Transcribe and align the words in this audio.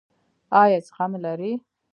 ایا 0.61 0.79
زغم 0.87 1.11
لرئ؟ 1.23 1.51